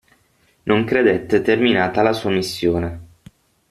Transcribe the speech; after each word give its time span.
Non 0.63 0.83
credette 0.83 1.43
terminata 1.43 2.01
la 2.01 2.11
sua 2.11 2.31
missione. 2.31 3.01